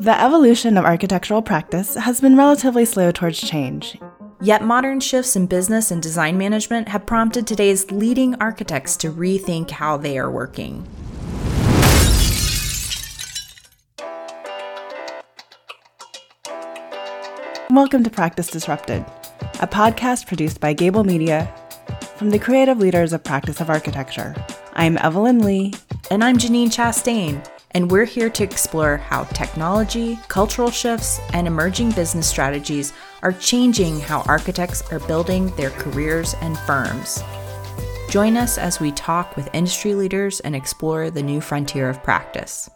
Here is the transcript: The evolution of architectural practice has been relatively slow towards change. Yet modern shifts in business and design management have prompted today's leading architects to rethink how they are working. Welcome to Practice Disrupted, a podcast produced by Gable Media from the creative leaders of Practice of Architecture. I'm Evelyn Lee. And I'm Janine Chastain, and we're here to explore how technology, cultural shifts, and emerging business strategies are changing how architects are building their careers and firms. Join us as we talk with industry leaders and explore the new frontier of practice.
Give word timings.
The 0.00 0.22
evolution 0.22 0.76
of 0.76 0.84
architectural 0.84 1.42
practice 1.42 1.96
has 1.96 2.20
been 2.20 2.36
relatively 2.36 2.84
slow 2.84 3.10
towards 3.10 3.40
change. 3.40 3.98
Yet 4.40 4.62
modern 4.62 5.00
shifts 5.00 5.34
in 5.34 5.48
business 5.48 5.90
and 5.90 6.00
design 6.00 6.38
management 6.38 6.86
have 6.86 7.04
prompted 7.04 7.48
today's 7.48 7.90
leading 7.90 8.36
architects 8.36 8.96
to 8.98 9.12
rethink 9.12 9.70
how 9.70 9.96
they 9.96 10.16
are 10.16 10.30
working. 10.30 10.86
Welcome 17.68 18.04
to 18.04 18.10
Practice 18.10 18.46
Disrupted, 18.46 19.04
a 19.60 19.66
podcast 19.66 20.28
produced 20.28 20.60
by 20.60 20.74
Gable 20.74 21.02
Media 21.02 21.52
from 22.14 22.30
the 22.30 22.38
creative 22.38 22.78
leaders 22.78 23.12
of 23.12 23.24
Practice 23.24 23.60
of 23.60 23.68
Architecture. 23.68 24.36
I'm 24.74 24.96
Evelyn 24.98 25.40
Lee. 25.40 25.74
And 26.10 26.24
I'm 26.24 26.38
Janine 26.38 26.68
Chastain, 26.68 27.44
and 27.78 27.92
we're 27.92 28.04
here 28.04 28.28
to 28.28 28.42
explore 28.42 28.96
how 28.96 29.22
technology, 29.22 30.18
cultural 30.26 30.68
shifts, 30.68 31.20
and 31.32 31.46
emerging 31.46 31.92
business 31.92 32.26
strategies 32.26 32.92
are 33.22 33.32
changing 33.32 34.00
how 34.00 34.22
architects 34.22 34.82
are 34.90 34.98
building 34.98 35.46
their 35.54 35.70
careers 35.70 36.34
and 36.40 36.58
firms. 36.58 37.22
Join 38.10 38.36
us 38.36 38.58
as 38.58 38.80
we 38.80 38.90
talk 38.90 39.36
with 39.36 39.48
industry 39.54 39.94
leaders 39.94 40.40
and 40.40 40.56
explore 40.56 41.08
the 41.08 41.22
new 41.22 41.40
frontier 41.40 41.88
of 41.88 42.02
practice. 42.02 42.68